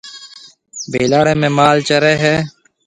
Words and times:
ڀيلاڙيَ 0.91 1.33
۾ 1.41 1.47
مال 1.57 1.77
چريَ 1.87 2.13
هيَ۔ 2.23 2.35